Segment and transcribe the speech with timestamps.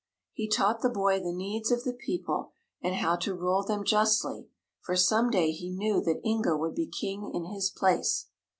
[0.33, 4.47] He taught the boy the needs of the people and how to rule them justly,
[4.79, 8.25] for some day he knew that Inga would be King in his place.